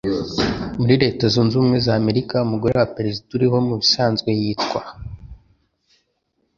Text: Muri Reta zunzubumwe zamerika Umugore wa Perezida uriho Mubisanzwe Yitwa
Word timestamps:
Muri 0.79 0.93
Reta 1.03 1.23
zunzubumwe 1.33 1.77
zamerika 1.87 2.43
Umugore 2.47 2.73
wa 2.77 2.89
Perezida 2.95 3.29
uriho 3.35 3.57
Mubisanzwe 3.67 4.29
Yitwa 4.41 4.81